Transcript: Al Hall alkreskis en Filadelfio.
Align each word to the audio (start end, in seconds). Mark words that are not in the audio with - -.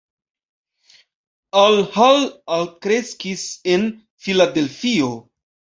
Al 1.65 1.77
Hall 1.97 2.27
alkreskis 2.59 3.47
en 3.77 3.89
Filadelfio. 4.27 5.17